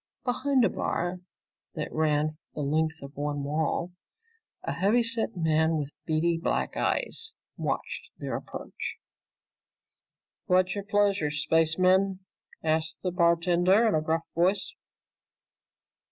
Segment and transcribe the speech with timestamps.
[0.23, 1.19] Behind a bar
[1.75, 3.91] that ran the length of one wall,
[4.63, 8.95] a heavy set man with beady black eyes watched their approach.
[10.47, 12.21] "What's your pleasure, spacemen?"
[12.63, 14.73] asked the bartender in a gruff voice.